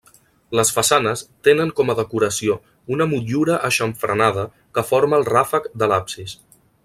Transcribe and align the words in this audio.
Les 0.59 0.69
façanes 0.77 1.21
tenen 1.47 1.73
com 1.79 1.91
a 1.93 1.95
decoració 1.99 2.55
una 2.97 3.07
motllura 3.13 3.59
aixamfranada 3.69 4.49
que 4.79 4.87
forma 4.93 5.21
el 5.23 5.29
ràfec 5.33 5.71
de 5.83 5.91
l'absis. 5.93 6.35